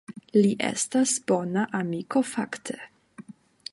[0.35, 2.79] Li estas bona amiko fakte.